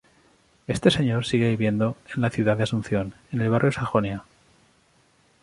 [0.65, 4.23] Este señor sigue viviendo en la ciudad de Asunción, en el barrio Sajonia.